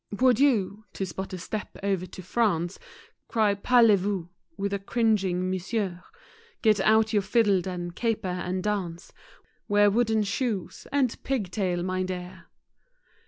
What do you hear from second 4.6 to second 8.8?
a cringing Monsieur; Get out your fiddle then, caper and